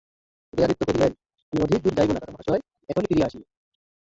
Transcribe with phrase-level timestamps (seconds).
[0.53, 1.11] উদয়াদিত্য কহিলেন,
[1.53, 3.41] আমি অধিক দূর যাইব না দাদামহাশয়, এখনই ফিরিয়া আসিব।